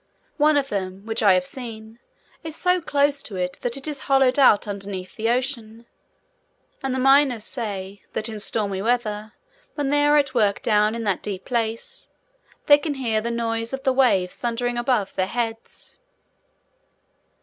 One 0.37 0.57
of 0.57 0.69
them, 0.69 1.05
which 1.05 1.21
I 1.21 1.35
have 1.35 1.45
seen, 1.45 1.99
is 2.43 2.55
so 2.55 2.81
close 2.81 3.21
to 3.21 3.35
it 3.35 3.59
that 3.61 3.77
it 3.77 3.87
is 3.87 3.99
hollowed 4.09 4.39
out 4.39 4.67
underneath 4.67 5.15
the 5.15 5.29
ocean; 5.29 5.85
and 6.81 6.95
the 6.95 6.97
miners 6.97 7.43
say, 7.43 8.01
that 8.13 8.27
in 8.27 8.39
stormy 8.39 8.81
weather, 8.81 9.33
when 9.75 9.91
they 9.91 10.03
are 10.07 10.17
at 10.17 10.33
work 10.33 10.63
down 10.63 10.95
in 10.95 11.03
that 11.03 11.21
deep 11.21 11.45
place, 11.45 12.09
they 12.65 12.79
can 12.79 12.95
hear 12.95 13.21
the 13.21 13.29
noise 13.29 13.73
of 13.73 13.83
the 13.83 13.93
waves 13.93 14.33
thundering 14.35 14.75
above 14.75 15.13
their 15.13 15.27
heads. 15.27 15.99